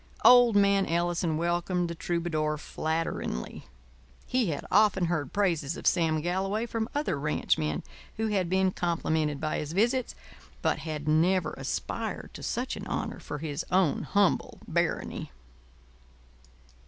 Old 0.25 0.55
man 0.55 0.87
Ellison 0.87 1.37
welcomed 1.37 1.87
the 1.87 1.93
troubadour 1.93 2.57
flatteringly. 2.57 3.67
He 4.25 4.47
had 4.47 4.65
often 4.71 5.05
heard 5.05 5.31
praises 5.31 5.77
of 5.77 5.85
Sam 5.85 6.21
Galloway 6.21 6.65
from 6.65 6.89
other 6.95 7.19
ranchmen 7.19 7.83
who 8.17 8.29
had 8.29 8.49
been 8.49 8.71
complimented 8.71 9.39
by 9.39 9.59
his 9.59 9.73
visits, 9.73 10.15
but 10.63 10.79
had 10.79 11.07
never 11.07 11.53
aspired 11.53 12.33
to 12.33 12.41
such 12.41 12.75
an 12.75 12.87
honour 12.87 13.19
for 13.19 13.37
his 13.37 13.63
own 13.69 14.01
humble 14.01 14.57
barony. 14.67 15.31